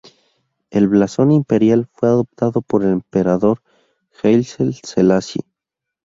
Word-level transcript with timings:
El 0.71 0.87
blasón 0.87 1.31
imperial 1.31 1.85
fue 1.93 2.09
adoptado 2.09 2.63
por 2.63 2.81
el 2.83 2.89
emperador 2.91 3.61
Haile 4.23 4.47
Selassie. 4.83 5.43